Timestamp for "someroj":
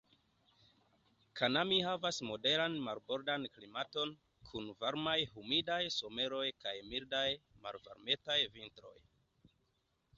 5.99-6.45